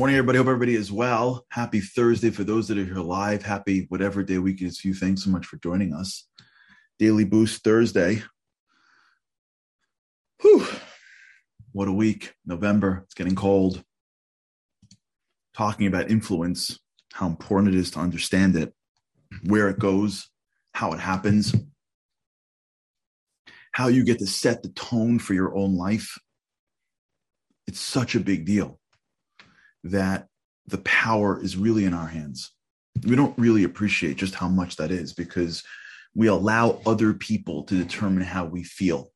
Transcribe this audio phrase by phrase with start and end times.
[0.00, 0.38] Morning, everybody.
[0.38, 1.44] Hope everybody is well.
[1.50, 3.42] Happy Thursday for those that are here live.
[3.42, 4.94] Happy whatever day week is you.
[4.94, 6.26] Thanks so much for joining us.
[6.98, 8.22] Daily Boost Thursday.
[10.40, 10.66] Whew.
[11.72, 12.32] What a week.
[12.46, 13.02] November.
[13.04, 13.84] It's getting cold.
[15.54, 16.80] Talking about influence,
[17.12, 18.72] how important it is to understand it,
[19.44, 20.30] where it goes,
[20.72, 21.54] how it happens,
[23.72, 26.18] how you get to set the tone for your own life.
[27.66, 28.79] It's such a big deal
[29.84, 30.26] that
[30.66, 32.52] the power is really in our hands.
[33.06, 35.62] We don't really appreciate just how much that is because
[36.14, 39.10] we allow other people to determine how we feel.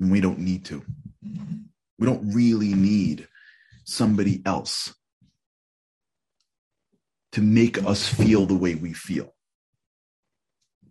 [0.00, 0.82] And we don't need to.
[1.98, 3.28] We don't really need
[3.84, 4.94] somebody else
[7.32, 9.34] to make us feel the way we feel.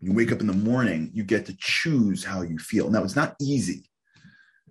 [0.01, 2.89] You wake up in the morning, you get to choose how you feel.
[2.89, 3.89] Now, it's not easy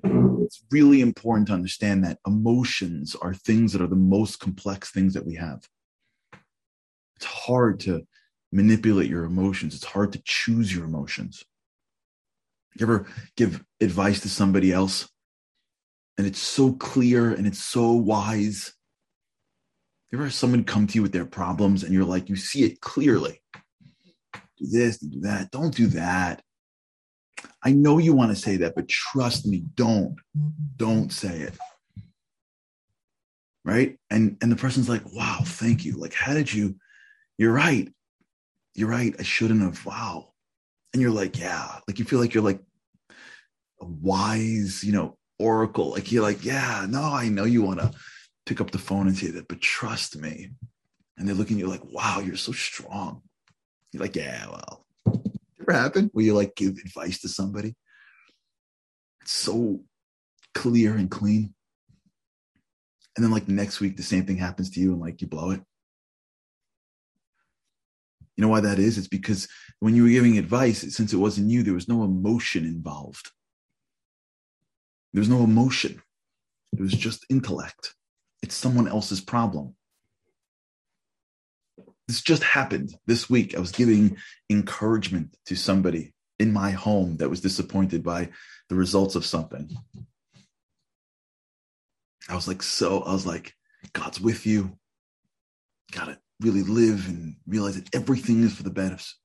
[0.04, 5.14] it's really important to understand that emotions are things that are the most complex things
[5.14, 5.66] that we have.
[7.16, 8.06] It's hard to
[8.50, 11.44] manipulate your emotions, it's hard to choose your emotions.
[12.74, 15.08] You ever give advice to somebody else
[16.18, 18.74] and it's so clear and it's so wise?
[20.10, 22.64] You ever have someone come to you with their problems and you're like, you see
[22.64, 23.40] it clearly?
[24.58, 25.50] Do this, do that.
[25.50, 26.42] Don't do that.
[27.62, 30.16] I know you want to say that, but trust me, don't.
[30.76, 31.54] Don't say it.
[33.64, 33.98] Right?
[34.10, 35.96] And and the person's like, "Wow, thank you.
[35.96, 36.76] Like how did you
[37.38, 37.88] You're right.
[38.74, 39.14] You're right.
[39.18, 39.84] I shouldn't have.
[39.86, 40.32] Wow."
[40.92, 42.60] And you're like, "Yeah." Like you feel like you're like
[43.80, 45.90] a wise, you know, oracle.
[45.90, 47.92] Like you're like, "Yeah, no, I know you want to
[48.46, 50.50] pick up the phone and say that, but trust me."
[51.16, 53.22] And they're looking at you like, "Wow, you're so strong."
[53.92, 54.86] You're like, "Yeah, well,
[55.62, 57.74] ever happen where you like give advice to somebody?
[59.22, 59.80] It's so
[60.54, 61.54] clear and clean.
[63.16, 65.50] And then like next week, the same thing happens to you and like you blow
[65.50, 65.60] it.
[68.36, 68.96] You know why that is?
[68.96, 69.46] It's because
[69.80, 73.30] when you were giving advice, since it wasn't you, there was no emotion involved.
[75.12, 76.00] There was no emotion.
[76.72, 77.94] It was just intellect.
[78.42, 79.74] It's someone else's problem
[82.12, 83.56] this just happened this week.
[83.56, 84.18] I was giving
[84.50, 88.28] encouragement to somebody in my home that was disappointed by
[88.68, 89.74] the results of something.
[92.28, 93.54] I was like, so, I was like,
[93.94, 94.76] God's with you.
[95.90, 99.16] Gotta really live and realize that everything is for the best.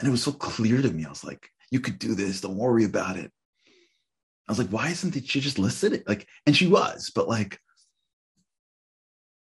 [0.00, 1.04] And it was so clear to me.
[1.04, 2.40] I was like, you could do this.
[2.40, 3.30] Don't worry about it.
[4.48, 5.24] I was like, why isn't?
[5.28, 6.08] She just listed it?
[6.08, 7.60] Like, and she was, but like,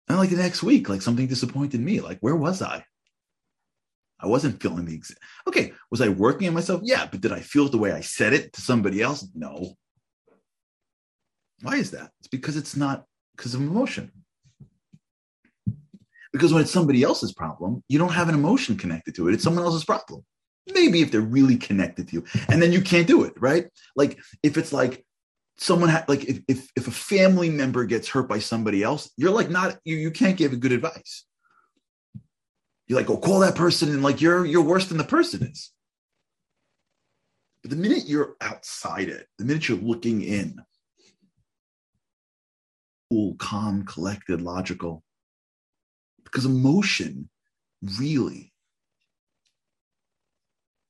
[0.08, 2.00] and like the next week, like something disappointed me.
[2.00, 2.84] Like, where was I?
[4.20, 5.20] I wasn't feeling the exact.
[5.48, 6.80] Okay, was I working on myself?
[6.84, 9.26] Yeah, but did I feel the way I said it to somebody else?
[9.34, 9.74] No.
[11.62, 12.10] Why is that?
[12.20, 13.04] It's because it's not
[13.36, 14.10] because of emotion.
[16.32, 19.34] Because when it's somebody else's problem, you don't have an emotion connected to it.
[19.34, 20.24] It's someone else's problem.
[20.72, 23.66] Maybe if they're really connected to you, and then you can't do it, right?
[23.94, 25.04] Like if it's like
[25.58, 29.30] someone ha- like if, if if a family member gets hurt by somebody else you're
[29.30, 31.24] like not you, you can't give a good advice.
[32.86, 35.70] You're like oh call that person and like you're you're worse than the person is.
[37.62, 40.60] But the minute you're outside it the minute you're looking in
[43.10, 45.04] cool calm collected logical
[46.24, 47.28] because emotion
[47.98, 48.52] really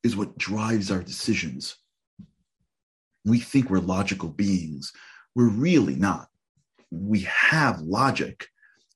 [0.02, 1.76] is what drives our decisions
[3.24, 4.92] we think we're logical beings.
[5.34, 6.28] We're really not.
[6.90, 8.46] We have logic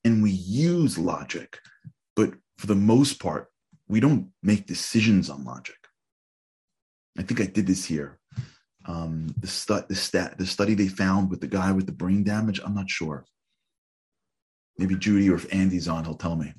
[0.03, 1.59] and we use logic,
[2.15, 3.47] but for the most part,
[3.87, 5.75] we don't make decisions on logic.
[7.17, 8.19] I think I did this here.
[8.85, 12.23] Um, the, stu- the, stat- the study they found with the guy with the brain
[12.23, 13.25] damage, I'm not sure.
[14.77, 16.53] Maybe Judy or if Andy's on, he'll tell me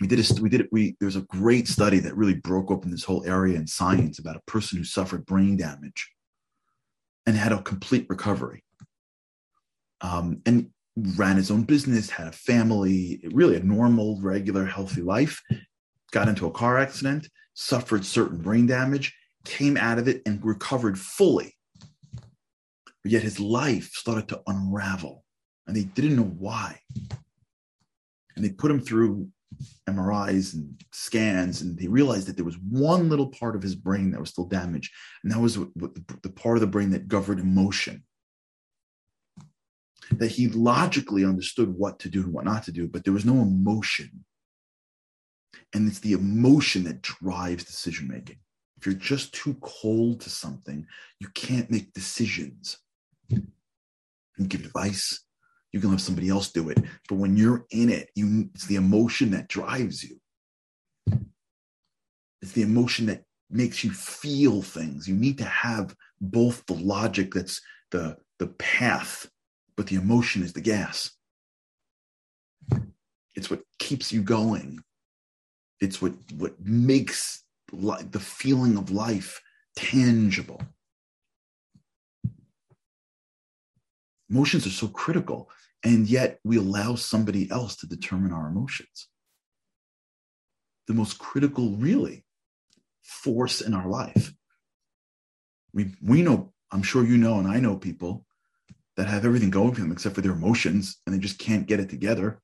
[0.00, 2.70] we did a we did it we there was a great study that really broke
[2.70, 6.10] open this whole area in science about a person who suffered brain damage
[7.26, 8.62] and had a complete recovery.
[10.00, 10.70] Um, and
[11.16, 15.42] ran his own business had a family really a normal regular healthy life
[16.12, 19.12] got into a car accident suffered certain brain damage
[19.44, 21.54] came out of it and recovered fully.
[23.02, 25.24] But yet his life started to unravel
[25.66, 26.80] and they didn't know why.
[28.36, 29.28] And they put him through
[29.88, 34.10] MRIs and scans, and he realized that there was one little part of his brain
[34.10, 34.92] that was still damaged,
[35.22, 38.04] and that was the part of the brain that governed emotion.
[40.10, 43.24] That he logically understood what to do and what not to do, but there was
[43.24, 44.24] no emotion.
[45.72, 48.36] And it's the emotion that drives decision making.
[48.76, 50.86] If you're just too cold to something,
[51.20, 52.78] you can't make decisions.
[53.28, 53.42] You
[54.46, 55.24] give advice,
[55.74, 56.78] You can let somebody else do it.
[57.08, 60.20] But when you're in it, you it's the emotion that drives you.
[62.40, 65.08] It's the emotion that makes you feel things.
[65.08, 67.60] You need to have both the logic that's
[67.90, 69.28] the the path,
[69.76, 71.10] but the emotion is the gas.
[73.34, 74.78] It's what keeps you going.
[75.80, 77.42] It's what what makes
[77.72, 79.42] li- the feeling of life
[79.74, 80.62] tangible.
[84.30, 85.50] Emotions are so critical,
[85.84, 89.08] and yet we allow somebody else to determine our emotions.
[90.88, 92.24] The most critical, really,
[93.02, 94.32] force in our life.
[95.72, 98.26] We, we know, I'm sure you know, and I know people
[98.96, 101.80] that have everything going for them except for their emotions, and they just can't get
[101.80, 102.40] it together.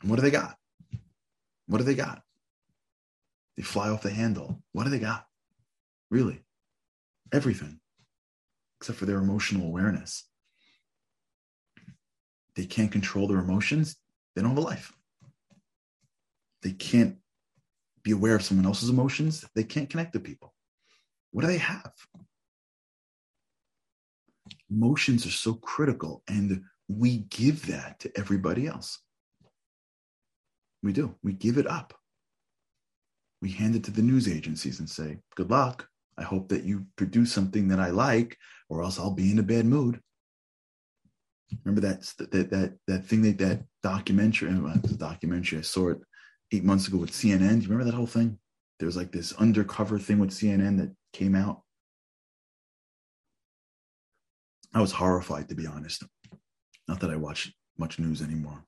[0.00, 0.56] And what do they got?
[1.66, 2.22] What do they got?
[3.56, 4.62] They fly off the handle.
[4.72, 5.26] What do they got?
[6.10, 6.44] Really?
[7.32, 7.80] Everything,
[8.78, 10.28] except for their emotional awareness.
[12.56, 13.96] They can't control their emotions.
[14.34, 14.92] They don't have a life.
[16.62, 17.16] They can't
[18.02, 19.44] be aware of someone else's emotions.
[19.54, 20.54] They can't connect to people.
[21.32, 21.92] What do they have?
[24.70, 29.00] Emotions are so critical, and we give that to everybody else.
[30.82, 31.14] We do.
[31.22, 31.94] We give it up.
[33.42, 35.86] We hand it to the news agencies and say, Good luck.
[36.18, 38.38] I hope that you produce something that I like,
[38.70, 40.00] or else I'll be in a bad mood.
[41.64, 44.50] Remember that that that that thing that that documentary?
[44.50, 45.58] Uh, was a documentary.
[45.58, 45.98] I saw it
[46.52, 47.38] eight months ago with CNN.
[47.38, 48.38] Do you remember that whole thing?
[48.78, 51.62] There was like this undercover thing with CNN that came out.
[54.74, 56.04] I was horrified, to be honest.
[56.88, 58.62] Not that I watch much news anymore.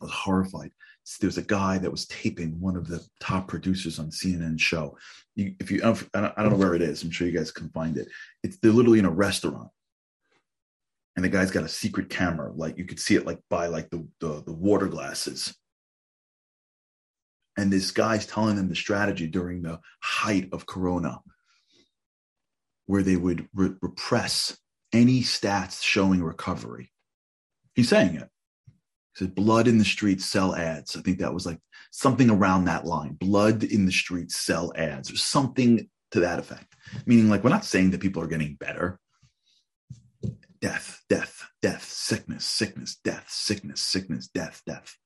[0.00, 0.72] I was horrified.
[1.20, 4.96] There's a guy that was taping one of the top producers on CNN show.
[5.36, 5.92] You, if you, I
[6.42, 7.02] don't know where it is.
[7.02, 8.08] I'm sure you guys can find it.
[8.42, 9.68] It's they're literally in a restaurant,
[11.16, 12.52] and the guy's got a secret camera.
[12.52, 15.54] Like you could see it like by like the the, the water glasses.
[17.56, 21.20] And this guy's telling them the strategy during the height of Corona,
[22.86, 24.58] where they would re- repress
[24.92, 26.90] any stats showing recovery.
[27.74, 28.28] He's saying it.
[28.66, 30.96] He said, blood in the streets sell ads.
[30.96, 31.60] I think that was like
[31.92, 33.12] something around that line.
[33.12, 36.74] Blood in the streets sell ads, or something to that effect.
[37.06, 38.98] Meaning, like, we're not saying that people are getting better.
[40.64, 44.96] Death, death, death, sickness, sickness, death, sickness, sickness, death, death.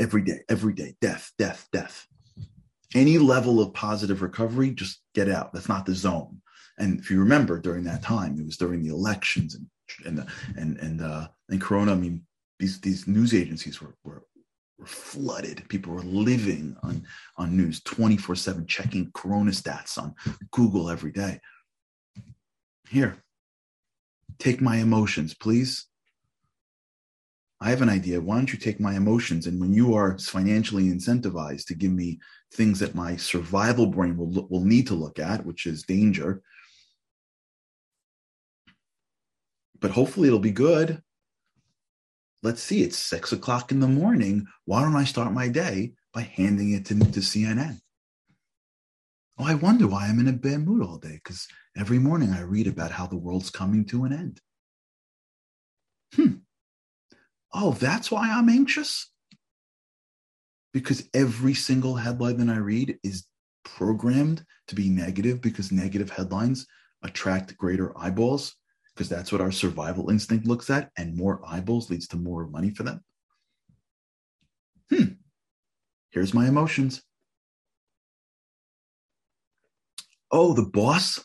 [0.00, 2.08] Every day, every day, death, death, death.
[2.92, 5.52] Any level of positive recovery, just get out.
[5.52, 6.42] That's not the zone.
[6.76, 9.66] And if you remember during that time, it was during the elections and
[10.04, 10.26] and
[10.56, 11.92] and and uh, and Corona.
[11.92, 12.26] I mean,
[12.58, 14.24] these these news agencies were were,
[14.76, 15.68] were flooded.
[15.68, 17.04] People were living on
[17.36, 20.16] on news 24/7 checking corona stats on
[20.50, 21.38] Google every day.
[22.88, 23.22] Here.
[24.40, 25.86] Take my emotions, please.
[27.60, 28.20] I have an idea.
[28.20, 29.46] Why don't you take my emotions?
[29.46, 32.18] And when you are financially incentivized to give me
[32.52, 36.42] things that my survival brain will, will need to look at, which is danger,
[39.78, 41.02] but hopefully it'll be good
[42.42, 44.46] let's see, it's six o'clock in the morning.
[44.64, 47.80] Why don't I start my day by handing it to, to CNN?
[49.40, 52.42] Oh, I wonder why I'm in a bad mood all day because every morning I
[52.42, 54.40] read about how the world's coming to an end.
[56.14, 56.34] Hmm.
[57.54, 59.10] Oh, that's why I'm anxious?
[60.74, 63.24] Because every single headline that I read is
[63.64, 66.66] programmed to be negative because negative headlines
[67.02, 68.56] attract greater eyeballs
[68.94, 72.68] because that's what our survival instinct looks at, and more eyeballs leads to more money
[72.68, 73.02] for them.
[74.90, 75.04] Hmm.
[76.10, 77.02] Here's my emotions.
[80.32, 81.24] Oh, the boss?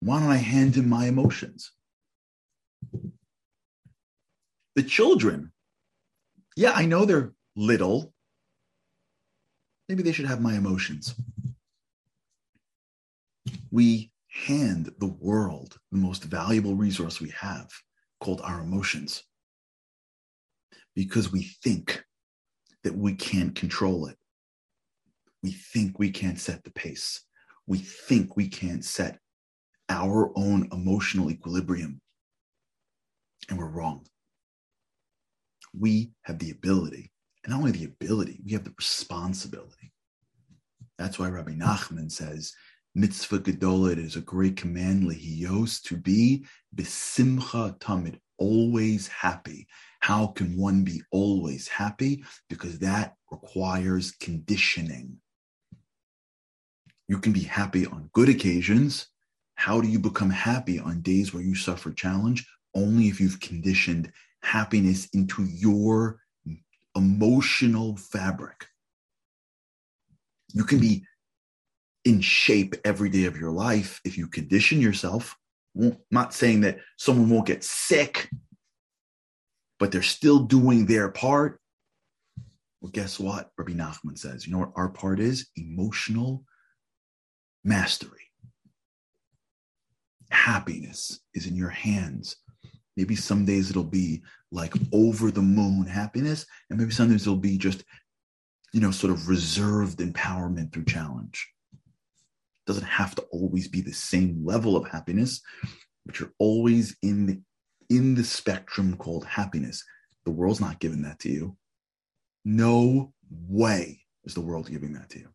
[0.00, 1.72] Why don't I hand him my emotions?
[4.74, 5.52] The children.
[6.56, 8.12] Yeah, I know they're little.
[9.88, 11.14] Maybe they should have my emotions.
[13.70, 17.70] We hand the world the most valuable resource we have
[18.20, 19.22] called our emotions
[20.94, 22.02] because we think
[22.84, 24.16] that we can't control it.
[25.42, 27.24] We think we can't set the pace.
[27.66, 29.18] We think we can't set
[29.88, 32.00] our own emotional equilibrium.
[33.48, 34.06] And we're wrong.
[35.76, 37.10] We have the ability,
[37.44, 39.92] and not only the ability, we have the responsibility.
[40.98, 42.52] That's why Rabbi Nachman says
[42.94, 46.44] mitzvah gedola, it is a great command, lehiyos, to be
[46.76, 49.66] besimcha tamid, always happy.
[50.00, 52.24] How can one be always happy?
[52.48, 55.16] Because that requires conditioning.
[57.08, 59.08] You can be happy on good occasions
[59.54, 62.46] How do you become happy on days where you suffer challenge?
[62.74, 66.18] Only if you've conditioned happiness into your
[66.96, 68.66] emotional fabric.
[70.52, 71.04] You can be
[72.04, 75.36] in shape every day of your life if you condition yourself.
[75.80, 78.28] I'm not saying that someone won't get sick,
[79.78, 81.60] but they're still doing their part.
[82.80, 83.52] Well, guess what?
[83.56, 85.46] Rabbi Nachman says, you know what our part is?
[85.56, 86.44] Emotional
[87.64, 88.30] mastery.
[90.30, 92.36] Happiness is in your hands.
[92.96, 97.36] Maybe some days it'll be like over the moon happiness, and maybe some days it'll
[97.36, 97.84] be just,
[98.72, 101.48] you know, sort of reserved empowerment through challenge.
[101.72, 105.40] It doesn't have to always be the same level of happiness,
[106.04, 107.40] but you're always in the
[107.88, 109.84] in the spectrum called happiness.
[110.24, 111.56] The world's not giving that to you.
[112.44, 115.28] No way is the world giving that to you.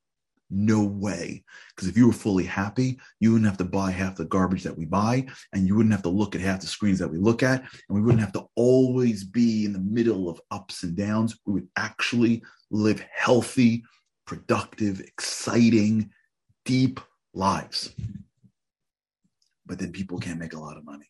[0.50, 1.44] No way.
[1.76, 4.78] Because if you were fully happy, you wouldn't have to buy half the garbage that
[4.78, 7.44] we buy, and you wouldn't have to look at half the screens that we look
[7.44, 11.38] at, and we wouldn't have to always be in the middle of ups and downs.
[11.46, 13.84] We would actually live healthy,
[14.26, 16.12] productive, exciting,
[16.66, 17.00] deep
[17.34, 17.94] lives.
[19.66, 21.10] But then people can't make a lot of money.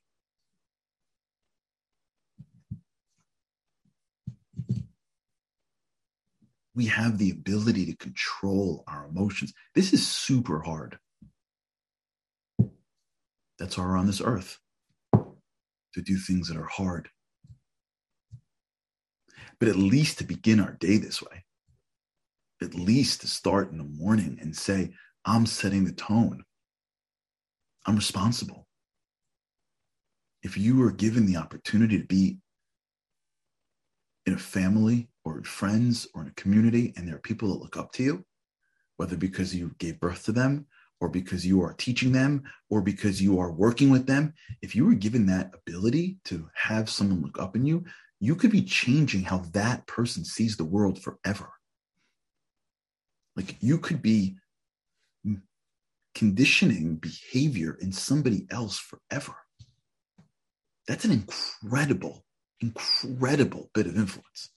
[6.78, 9.52] We have the ability to control our emotions.
[9.74, 11.00] This is super hard.
[13.58, 14.60] That's why we're on this earth
[15.12, 17.10] to do things that are hard.
[19.60, 21.46] But at least to begin our day this way,
[22.62, 24.92] at least to start in the morning and say,
[25.26, 26.44] I'm setting the tone.
[27.88, 28.68] I'm responsible.
[30.44, 32.38] If you were given the opportunity to be
[34.28, 37.78] in a family or friends or in a community, and there are people that look
[37.78, 38.26] up to you,
[38.96, 40.66] whether because you gave birth to them
[41.00, 44.86] or because you are teaching them or because you are working with them, if you
[44.86, 47.84] were given that ability to have someone look up in you,
[48.20, 51.50] you could be changing how that person sees the world forever.
[53.36, 54.38] Like you could be
[56.16, 59.36] conditioning behavior in somebody else forever.
[60.88, 62.26] That's an incredible,
[62.60, 64.50] incredible bit of influence.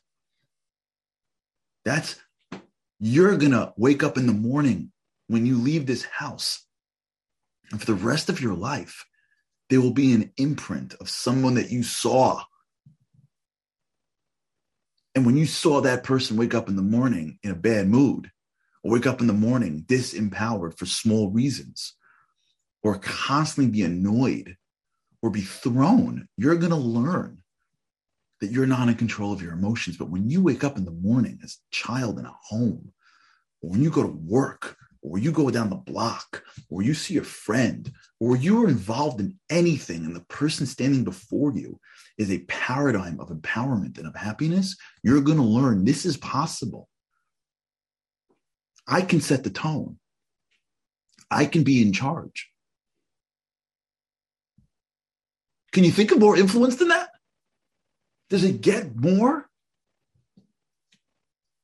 [1.85, 2.17] That's
[2.99, 4.93] you're going to wake up in the morning
[5.29, 6.67] when you leave this house.
[7.71, 9.07] And for the rest of your life,
[9.71, 12.43] there will be an imprint of someone that you saw.
[15.15, 18.31] And when you saw that person wake up in the morning in a bad mood,
[18.83, 21.95] or wake up in the morning disempowered for small reasons,
[22.83, 24.57] or constantly be annoyed
[25.23, 27.43] or be thrown, you're going to learn
[28.41, 29.97] that you're not in control of your emotions.
[29.97, 32.93] But when you wake up in the morning as a child in a home,
[33.63, 37.17] or when you go to work, or you go down the block, or you see
[37.17, 41.79] a friend, or you are involved in anything, and the person standing before you
[42.19, 46.89] is a paradigm of empowerment and of happiness, you're going to learn this is possible.
[48.87, 49.99] I can set the tone.
[51.31, 52.51] I can be in charge.
[55.73, 57.10] Can you think of more influence than that?
[58.31, 59.49] Does it get more?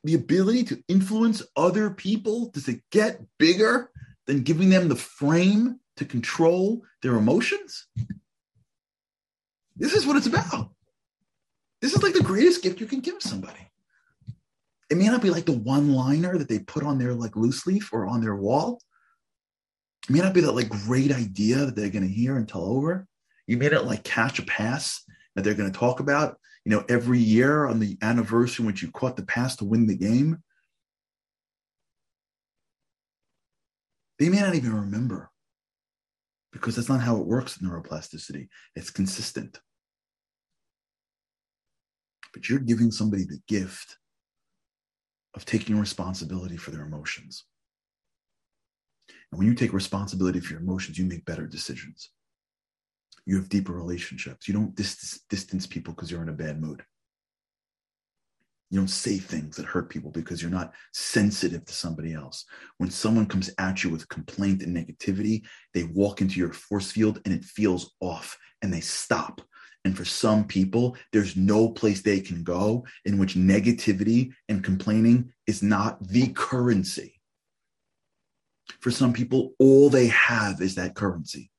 [0.04, 3.90] The ability to influence other people, does it get bigger
[4.26, 7.86] than giving them the frame to control their emotions?
[9.76, 10.70] This is what it's about.
[11.80, 13.70] This is like the greatest gift you can give somebody.
[14.90, 17.66] It may not be like the one liner that they put on their like loose
[17.66, 18.80] leaf or on their wall.
[20.08, 22.64] It may not be that like great idea that they're going to hear and tell
[22.64, 23.06] over.
[23.46, 25.02] You may not like catch a pass
[25.34, 28.90] that they're going to talk about you know, every year on the anniversary when you
[28.90, 30.42] caught the pass to win the game,
[34.18, 35.30] they may not even remember
[36.52, 38.48] because that's not how it works in neuroplasticity.
[38.74, 39.60] It's consistent.
[42.34, 43.98] But you're giving somebody the gift
[45.34, 47.44] of taking responsibility for their emotions.
[49.30, 52.10] And when you take responsibility for your emotions, you make better decisions
[53.26, 54.46] you have deeper relationships.
[54.46, 56.84] You don't dis- distance people because you're in a bad mood.
[58.70, 62.44] You don't say things that hurt people because you're not sensitive to somebody else.
[62.78, 65.42] When someone comes at you with complaint and negativity,
[65.74, 69.40] they walk into your force field and it feels off and they stop.
[69.84, 75.32] And for some people, there's no place they can go in which negativity and complaining
[75.46, 77.20] is not the currency.
[78.80, 81.52] For some people, all they have is that currency.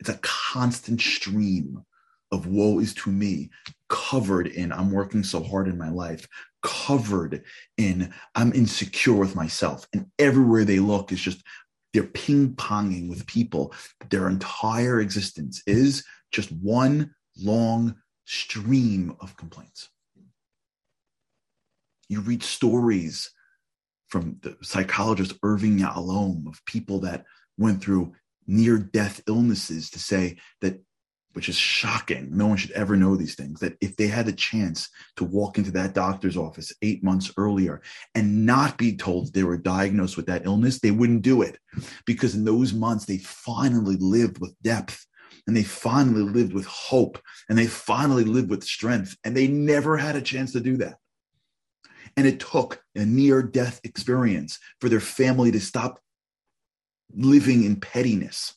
[0.00, 1.84] It's a constant stream
[2.32, 3.50] of woe is to me,
[3.88, 6.26] covered in I'm working so hard in my life,
[6.62, 7.44] covered
[7.76, 9.86] in I'm insecure with myself.
[9.92, 11.42] And everywhere they look is just
[11.92, 13.72] they're ping ponging with people.
[14.10, 19.90] Their entire existence is just one long stream of complaints.
[22.08, 23.30] You read stories
[24.08, 27.24] from the psychologist Irvin Yalom of people that
[27.58, 28.12] went through
[28.46, 30.80] near death illnesses to say that
[31.34, 32.28] which is shocking.
[32.30, 33.60] No one should ever know these things.
[33.60, 37.82] That if they had a chance to walk into that doctor's office eight months earlier
[38.14, 41.58] and not be told they were diagnosed with that illness, they wouldn't do it.
[42.06, 45.04] Because in those months, they finally lived with depth
[45.46, 49.16] and they finally lived with hope and they finally lived with strength.
[49.24, 50.96] And they never had a chance to do that.
[52.16, 55.98] And it took a near death experience for their family to stop
[57.12, 58.54] living in pettiness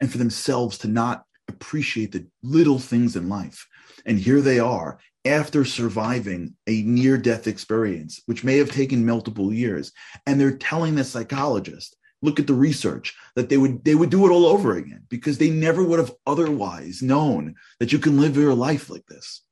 [0.00, 3.66] and for themselves to not appreciate the little things in life.
[4.04, 9.52] And here they are after surviving a near death experience, which may have taken multiple
[9.52, 9.92] years.
[10.26, 14.26] And they're telling the psychologist, look at the research, that they would, they would do
[14.26, 18.36] it all over again because they never would have otherwise known that you can live
[18.36, 19.42] your life like this.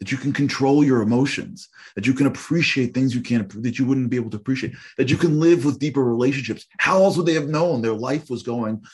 [0.00, 3.84] That you can control your emotions, that you can appreciate things you can't, that you
[3.84, 6.66] wouldn't be able to appreciate, that you can live with deeper relationships.
[6.78, 8.84] How else would they have known their life was going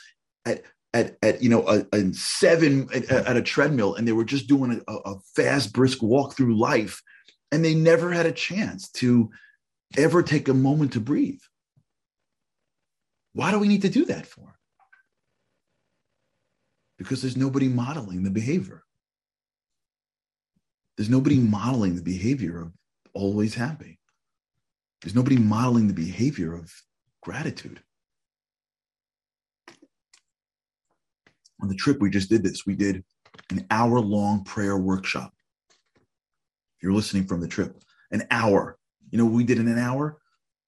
[0.45, 0.63] at
[0.95, 4.47] at, at you know a, a seven at, at, a treadmill and they were just
[4.47, 7.03] doing a, a fast brisk walk through life
[7.51, 9.29] and they never had a chance to
[9.97, 11.41] ever take a moment to breathe?
[13.33, 14.57] Why do we need to do that for?
[16.97, 18.84] Because there's nobody modeling the behavior
[20.97, 22.71] there's nobody modeling the behavior of
[23.13, 23.99] always happy.
[25.01, 26.71] There's nobody modeling the behavior of
[27.21, 27.81] gratitude.
[31.61, 33.03] On the trip we just did this we did
[33.49, 35.33] an hour long prayer workshop.
[35.97, 37.81] If you're listening from the trip
[38.11, 38.77] an hour.
[39.09, 40.17] You know we did in an hour?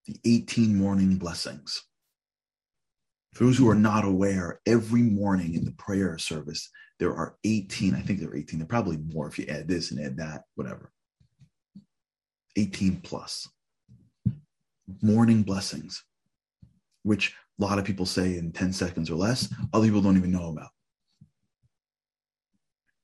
[0.05, 1.83] The 18 morning blessings.
[3.33, 7.95] For those who are not aware every morning in the prayer service there are 18
[7.95, 10.17] i think there are 18 there are probably more if you add this and add
[10.17, 10.91] that whatever.
[12.57, 13.47] 18 plus.
[15.01, 16.03] Morning blessings
[17.07, 20.31] which a lot of people say in 10 seconds or less other people don't even
[20.31, 20.69] know about.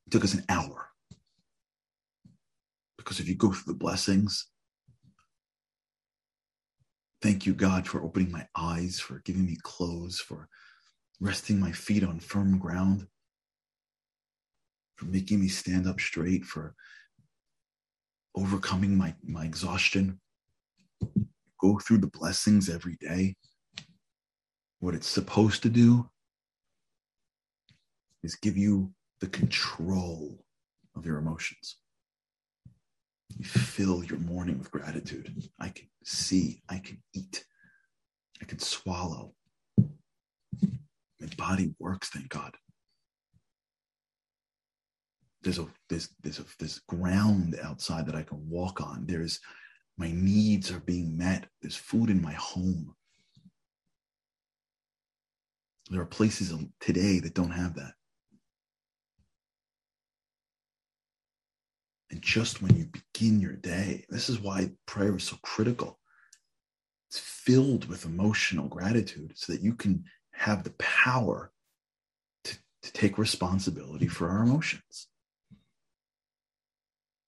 [0.08, 0.90] It took us an hour.
[2.98, 4.48] Because if you go through the blessings,
[7.22, 10.50] thank you, God, for opening my eyes, for giving me clothes, for
[11.22, 13.08] resting my feet on firm ground,
[15.04, 16.76] for making me stand up straight, for
[18.36, 20.20] overcoming my, my exhaustion.
[21.60, 23.36] Go through the blessings every day.
[24.80, 26.10] What it's supposed to do
[28.22, 30.44] is give you the control
[30.96, 31.78] of your emotions.
[33.38, 35.34] You fill your morning with gratitude.
[35.60, 37.46] I can see, I can eat,
[38.42, 39.34] I can swallow.
[41.20, 42.54] My body works, thank God.
[45.44, 49.06] There's a there's there's a there's ground outside that I can walk on.
[49.06, 49.40] There's
[49.98, 51.48] my needs are being met.
[51.62, 52.96] There's food in my home.
[55.90, 57.94] There are places today that don't have that.
[62.10, 66.00] And just when you begin your day, this is why prayer is so critical.
[67.10, 71.52] It's filled with emotional gratitude so that you can have the power
[72.46, 75.08] to, to take responsibility for our emotions.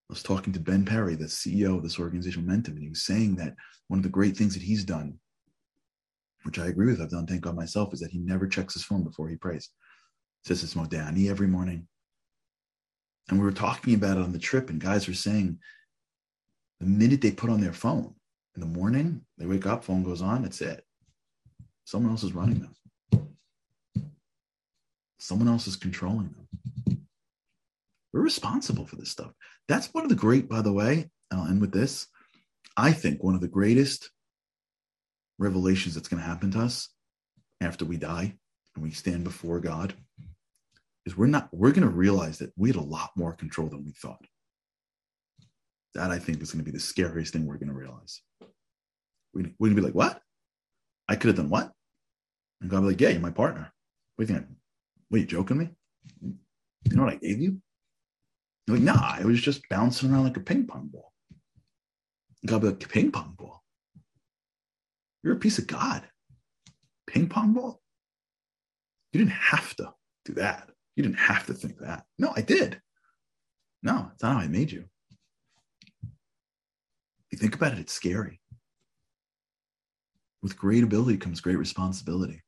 [0.09, 3.03] I was talking to Ben Perry, the CEO of this organization, Momentum, and he was
[3.03, 3.55] saying that
[3.87, 5.17] one of the great things that he's done,
[6.43, 8.83] which I agree with, I've done, thank God myself, is that he never checks his
[8.83, 9.69] phone before he prays.
[10.43, 11.87] Says it's Modeh Ani every morning.
[13.29, 15.57] And we were talking about it on the trip, and guys were saying
[16.79, 18.13] the minute they put on their phone
[18.53, 20.83] in the morning, they wake up, phone goes on, that's it.
[21.85, 22.75] Someone else is running them.
[25.17, 26.99] Someone else is controlling them.
[28.13, 29.31] We're responsible for this stuff.
[29.67, 32.07] That's one of the great, by the way, I'll end with this.
[32.77, 34.11] I think one of the greatest
[35.39, 36.89] revelations that's going to happen to us
[37.61, 38.37] after we die
[38.75, 39.93] and we stand before God
[41.05, 43.85] is we're not we're going to realize that we had a lot more control than
[43.85, 44.25] we thought.
[45.93, 48.21] That i think is going to be the scariest thing we're going to realize.
[49.33, 50.21] We're going to be like what?
[51.07, 51.71] I could have done what?
[52.61, 53.71] And god be like yeah you're my partner.
[54.15, 54.49] What do you think?
[55.09, 55.69] What are you joking me?
[56.21, 57.61] You know what i gave you
[58.67, 61.11] like nah it was just bouncing around like a ping pong ball
[62.41, 63.63] be like ping pong ball
[65.23, 66.03] you're a piece of god
[67.07, 67.81] ping pong ball
[69.11, 69.93] you didn't have to
[70.25, 72.05] do that you didn't have to think that.
[72.17, 72.81] No, I did.
[73.83, 74.85] No, it's not how I made you.
[76.03, 78.39] If you think about it, it's scary.
[80.41, 82.43] with great ability comes great responsibility.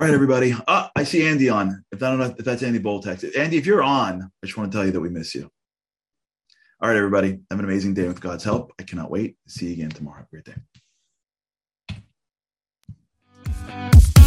[0.00, 0.54] All right, everybody.
[0.68, 1.84] Uh, I see Andy on.
[1.90, 3.36] If I don't know if that's Andy Boltex.
[3.36, 5.50] Andy, if you're on, I just want to tell you that we miss you.
[6.80, 7.40] All right, everybody.
[7.50, 8.72] Have an amazing day with God's help.
[8.78, 9.38] I cannot wait.
[9.48, 10.18] See you again tomorrow.
[10.18, 10.44] Have a great
[14.04, 14.17] day.